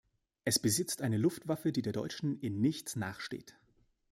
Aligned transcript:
Es 0.45 0.57
besitzt 0.57 1.03
eine 1.03 1.17
Luftwaffe, 1.19 1.71
die 1.71 1.83
der 1.83 1.93
deutschen 1.93 2.39
in 2.39 2.59
nichts 2.59 2.95
nachsteht. 2.95 3.55